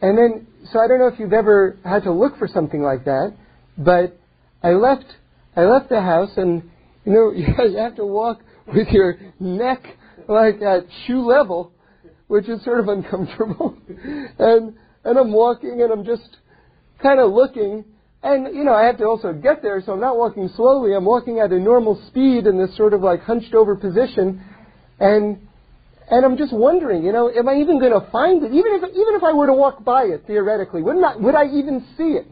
[0.00, 3.04] and then, so I don't know if you've ever had to look for something like
[3.04, 3.34] that,
[3.76, 4.18] but
[4.62, 5.06] I left,
[5.56, 6.62] I left the house, and
[7.04, 7.32] you know,
[7.66, 9.82] you have to walk with your neck
[10.28, 11.72] like at shoe level,
[12.26, 13.78] which is sort of uncomfortable.
[14.38, 16.36] and and I'm walking, and I'm just
[17.02, 17.84] kind of looking,
[18.22, 20.94] and, you know, I have to also get there, so I'm not walking slowly.
[20.94, 24.42] I'm walking at a normal speed in this sort of like hunched over position.
[24.98, 25.46] And,
[26.10, 28.52] and I'm just wondering, you know, am I even going to find it?
[28.52, 31.44] Even if, even if I were to walk by it, theoretically, would not, would I
[31.44, 32.26] even see it?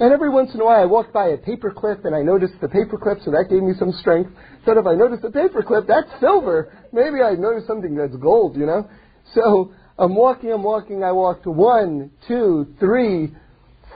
[0.00, 2.54] And every once in a while I walked by a paper clip and I noticed
[2.60, 4.30] the paper clip, so that gave me some strength.
[4.64, 6.72] So if I noticed a paper clip, that's silver.
[6.92, 8.88] Maybe I noticed something that's gold, you know?
[9.34, 13.34] So I'm walking, I'm walking, I walked one, two, three,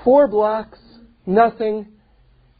[0.03, 0.79] four blocks,
[1.27, 1.87] nothing.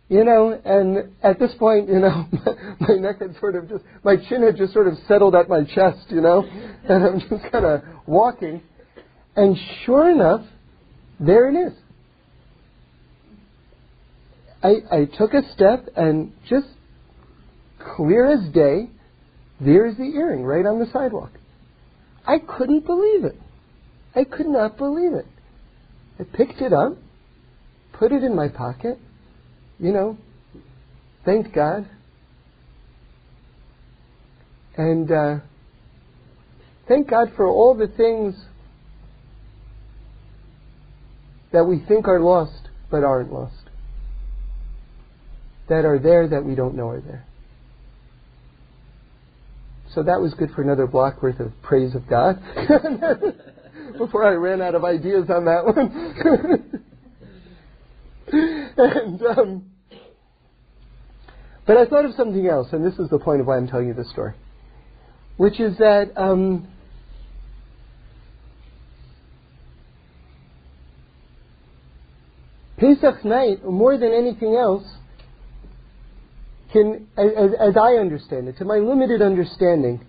[0.09, 2.27] You know, and at this point, you know,
[2.81, 5.65] my neck had sort of just, my chin had just sort of settled at my
[5.65, 6.43] chest, you know,
[6.89, 8.61] and I'm just kind of walking.
[9.37, 9.57] And
[9.87, 10.45] sure enough,
[11.19, 11.73] there it is.
[14.63, 16.67] I, I took a step and just
[17.97, 18.91] clear as day,
[19.61, 21.31] there's the earring right on the sidewalk.
[22.27, 23.37] I couldn't believe it.
[24.15, 25.27] I could not believe it.
[26.21, 26.97] I picked it up,
[28.03, 28.99] put it in my pocket,
[29.79, 30.19] you know,
[31.25, 31.89] thank God.
[34.77, 35.37] And uh,
[36.89, 38.35] thank God for all the things
[41.53, 43.55] that we think are lost but aren't lost
[45.69, 47.25] that are there that we don't know are there.
[49.95, 52.43] So that was good for another block worth of praise of God.
[53.97, 56.85] Before I ran out of ideas on that one.
[58.83, 59.71] and, um,
[61.67, 63.89] but I thought of something else, and this is the point of why I'm telling
[63.89, 64.35] you this story,
[65.37, 66.69] which is that um,
[72.79, 74.85] Pesach night, more than anything else,
[76.73, 80.05] can, as, as I understand it, to my limited understanding,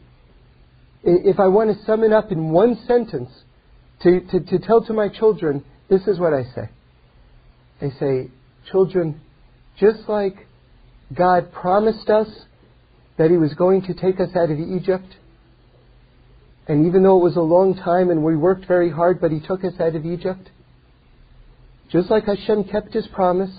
[1.04, 3.30] if I want to sum it up in one sentence
[4.02, 6.70] to, to, to tell to my children, this is what I say.
[7.82, 8.32] I say,
[8.72, 9.22] children,
[9.80, 10.48] just like
[11.14, 12.28] God promised us
[13.18, 15.16] that He was going to take us out of Egypt,
[16.68, 19.40] and even though it was a long time and we worked very hard, but He
[19.40, 20.50] took us out of Egypt,
[21.92, 23.52] just like Hashem kept His promise,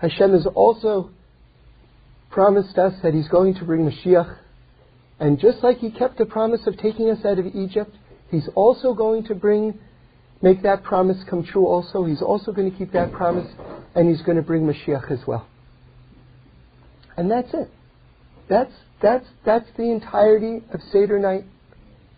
[0.00, 1.10] Hashem is also
[2.30, 4.38] promised us that He's going to bring Mashiach.
[5.20, 7.94] And just like He kept the promise of taking us out of Egypt,
[8.30, 9.78] He's also going to bring,
[10.40, 12.04] make that promise come true also.
[12.04, 13.50] He's also going to keep that promise,
[13.94, 15.46] and He's going to bring Mashiach as well.
[17.16, 17.70] And that's it.
[18.48, 18.72] That's,
[19.02, 21.44] that's, that's the entirety of Seder night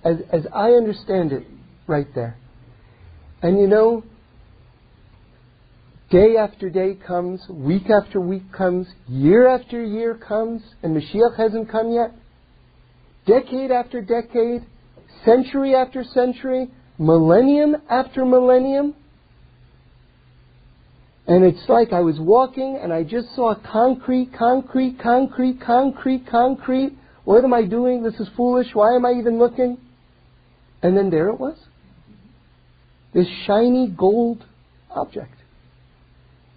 [0.05, 1.47] as, as I understand it
[1.87, 2.37] right there.
[3.43, 4.05] And you know,
[6.11, 11.71] Day after day comes, week after week comes, year after year comes, and Mashiach hasn't
[11.71, 12.13] come yet.
[13.27, 14.67] Decade after decade,
[15.25, 16.69] century after century,
[16.99, 18.97] millennium after millennium.
[21.27, 26.99] And it's like I was walking and I just saw concrete, concrete, concrete, concrete, concrete.
[27.25, 28.03] What am I doing?
[28.03, 28.69] This is foolish.
[28.73, 29.79] Why am I even looking?
[30.83, 31.57] And then there it was.
[33.13, 34.45] This shiny gold
[34.91, 35.35] object.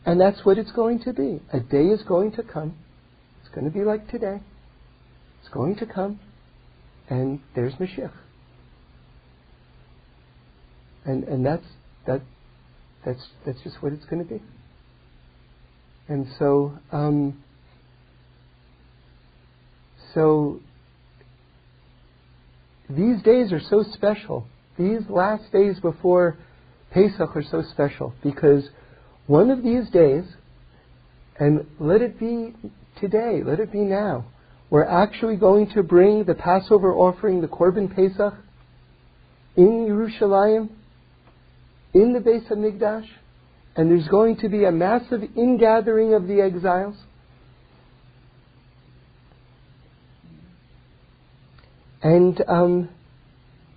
[0.06, 1.42] And that's what it's going to be.
[1.52, 2.76] A day is going to come.
[3.42, 4.40] It's going to be like today.
[5.42, 6.20] It's going to come.
[7.10, 8.12] And there's Mashiach.
[11.06, 11.66] And, and that's,
[12.08, 12.22] that,
[13.06, 14.42] that's, that's just what it's going to be.
[16.08, 17.44] And so, um,
[20.14, 20.60] so
[22.90, 24.46] these days are so special.
[24.78, 26.38] These last days before
[26.92, 28.70] Pesach are so special because
[29.28, 30.24] one of these days,
[31.40, 32.54] and let it be
[33.00, 34.26] today, let it be now,
[34.70, 38.34] we're actually going to bring the Passover offering, the Korban Pesach,
[39.56, 40.70] in Yerushalayim,
[41.94, 43.08] in the Beis HaMikdash,
[43.76, 46.96] and there's going to be a massive ingathering of the exiles.
[52.02, 52.90] And um,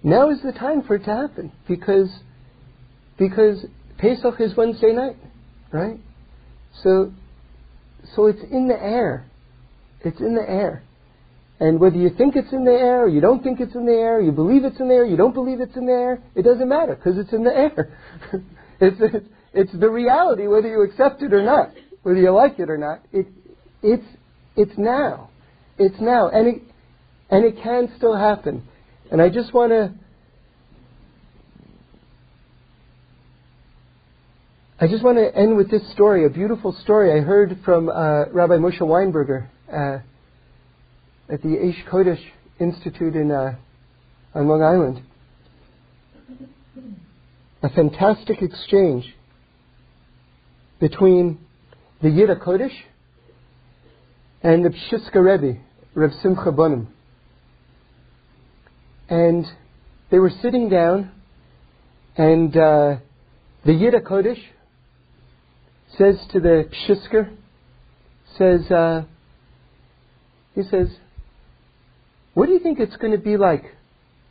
[0.03, 2.11] now is the time for it to happen because
[3.17, 3.65] because
[3.99, 5.17] Pesach is Wednesday night.
[5.73, 5.99] Right?
[6.83, 7.13] So,
[8.15, 9.27] so it's in the air.
[10.05, 10.83] It's in the air.
[11.59, 13.93] And whether you think it's in the air or you don't think it's in the
[13.93, 16.43] air, you believe it's in the air, you don't believe it's in the air, it
[16.43, 17.99] doesn't matter because it's in the air.
[18.81, 22.69] it's, it's, it's the reality whether you accept it or not, whether you like it
[22.69, 23.01] or not.
[23.11, 23.27] It,
[23.83, 24.05] it's,
[24.55, 25.31] it's now.
[25.79, 26.29] It's now.
[26.29, 26.63] And it,
[27.31, 28.63] and it can still happen.
[29.11, 29.95] And I just want to
[34.79, 38.27] I just want to end with this story, a beautiful story I heard from uh,
[38.27, 40.03] Rabbi Moshe Weinberger uh,
[41.29, 42.23] at the Aish Kodesh
[42.61, 43.57] Institute in uh,
[44.35, 45.03] on Long Island.
[47.63, 49.15] A fantastic exchange
[50.79, 51.39] between
[52.03, 52.75] the Yid Kodesh
[54.43, 55.59] and the Pshiska Rebbe,
[55.95, 56.87] Reb Simcha Bunim.
[59.09, 59.47] And
[60.11, 61.11] they were sitting down,
[62.17, 62.97] and uh,
[63.65, 64.43] the Yid Kodesh
[65.97, 67.35] says to the Pshisker,
[68.37, 69.05] says, uh,
[70.55, 70.89] he says,
[72.37, 73.65] what do you think it's going to be like?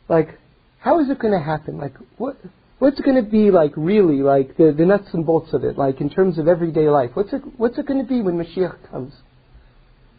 [0.08, 0.38] Like,
[0.78, 1.76] how is it going to happen?
[1.76, 2.36] Like, what,
[2.78, 5.76] what's it going to be like really, like the, the nuts and bolts of it,
[5.76, 7.10] like in terms of everyday life?
[7.14, 9.12] What's it, what's it going to be when Mashiach comes?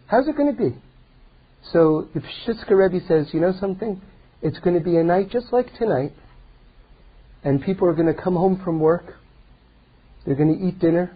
[0.07, 0.75] How's it going to be?
[1.71, 4.01] So the Pshiska Rebbe says, you know something?
[4.41, 6.11] It's going to be a night just like tonight,
[7.41, 9.15] and people are going to come home from work.
[10.25, 11.15] They're going to eat dinner.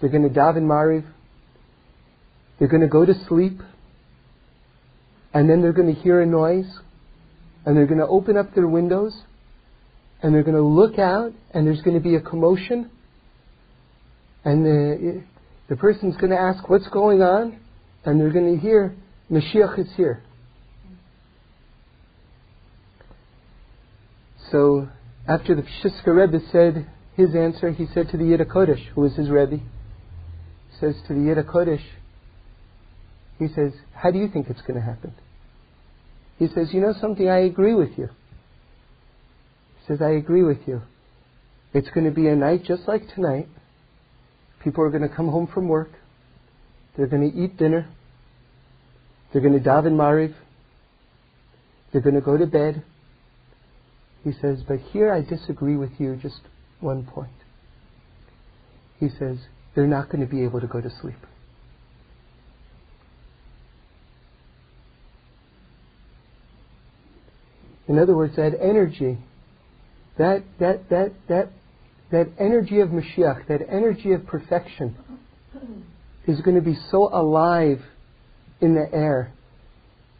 [0.00, 1.04] They're going to daven mariv.
[2.58, 3.60] They're going to go to sleep,
[5.36, 6.64] and then they're going to hear a noise,
[7.66, 9.12] and they're going to open up their windows,
[10.22, 12.90] and they're going to look out, and there's going to be a commotion,
[14.46, 15.22] and the,
[15.68, 17.58] the person's going to ask, What's going on?
[18.06, 18.96] And they're going to hear,
[19.30, 20.22] Mashiach is here.
[24.50, 24.88] So,
[25.28, 28.40] after the Pshiska Rebbe said his answer, he said to the Yid
[28.94, 29.58] who was his Rebbe,
[30.80, 31.36] says to the Yid
[33.38, 35.12] he says, How do you think it's going to happen?
[36.38, 37.28] He says, You know something?
[37.28, 38.08] I agree with you.
[39.78, 40.82] He says, I agree with you.
[41.72, 43.48] It's going to be a night just like tonight.
[44.62, 45.90] People are going to come home from work.
[46.96, 47.88] They're going to eat dinner.
[49.32, 50.34] They're going to daven mariv.
[51.92, 52.82] They're going to go to bed.
[54.24, 56.40] He says, but here I disagree with you just
[56.80, 57.30] one point.
[58.98, 59.38] He says,
[59.74, 61.14] they're not going to be able to go to sleep.
[67.88, 69.18] In other words, that energy,
[70.18, 71.50] that, that, that, that,
[72.10, 74.96] that energy of Mashiach, that energy of perfection,
[76.26, 77.80] is going to be so alive
[78.60, 79.32] in the air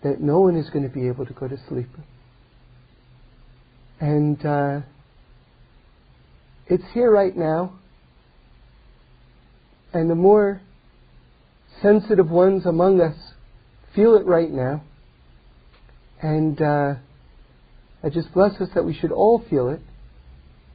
[0.03, 1.89] that no one is going to be able to go to sleep.
[3.99, 4.81] And uh,
[6.67, 7.73] it's here right now.
[9.93, 10.61] And the more
[11.81, 13.17] sensitive ones among us
[13.95, 14.83] feel it right now.
[16.21, 16.95] And uh,
[18.07, 19.81] I just bless us that we should all feel it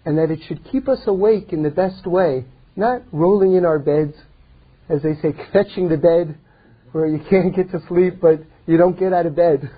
[0.04, 2.44] and that it should keep us awake in the best way,
[2.76, 4.16] not rolling in our beds,
[4.90, 6.38] as they say, fetching the bed
[6.92, 9.72] where you can't get to sleep, but you don't get out of bed.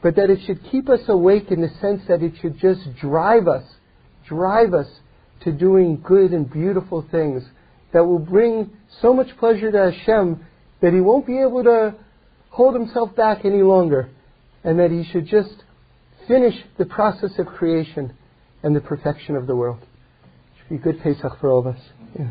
[0.00, 3.48] but that it should keep us awake in the sense that it should just drive
[3.48, 3.64] us,
[4.28, 4.86] drive us
[5.42, 7.42] to doing good and beautiful things
[7.92, 8.70] that will bring
[9.02, 10.46] so much pleasure to Hashem
[10.82, 11.96] that he won't be able to
[12.50, 14.08] hold himself back any longer,
[14.62, 15.64] and that he should just
[16.30, 18.16] finish the process of creation
[18.62, 19.80] and the perfection of the world.
[19.82, 21.80] It should be a good Pesach for all of us.
[22.16, 22.30] Yeah.